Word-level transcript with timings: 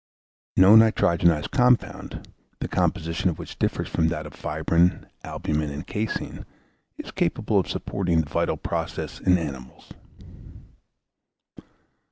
No 0.57 0.75
nitrogenised 0.75 1.51
compound, 1.51 2.27
the 2.59 2.67
composition 2.67 3.29
of 3.29 3.37
which 3.37 3.59
differs 3.59 3.87
from 3.87 4.07
that 4.07 4.25
of 4.25 4.33
fibrine, 4.33 5.05
albumen, 5.23 5.69
and 5.69 5.85
caseine, 5.85 6.43
is 6.97 7.11
capable 7.11 7.59
of 7.59 7.69
supporting 7.69 8.21
the 8.21 8.25
vital 8.29 8.57
process 8.57 9.19
in 9.19 9.37
animals. 9.37 9.91